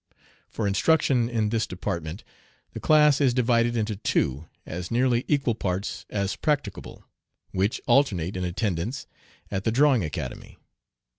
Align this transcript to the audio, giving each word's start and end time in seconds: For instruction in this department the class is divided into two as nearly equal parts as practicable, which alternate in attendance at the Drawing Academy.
For 0.49 0.65
instruction 0.67 1.29
in 1.29 1.49
this 1.49 1.67
department 1.67 2.23
the 2.73 2.79
class 2.79 3.21
is 3.21 3.35
divided 3.35 3.77
into 3.77 3.95
two 3.97 4.47
as 4.65 4.89
nearly 4.89 5.23
equal 5.27 5.53
parts 5.53 6.07
as 6.09 6.35
practicable, 6.35 7.05
which 7.51 7.79
alternate 7.85 8.35
in 8.35 8.43
attendance 8.43 9.05
at 9.51 9.63
the 9.63 9.71
Drawing 9.71 10.03
Academy. 10.03 10.57